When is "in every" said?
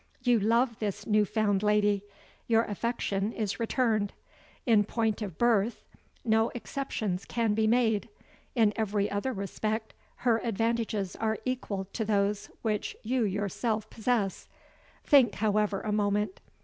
8.55-9.11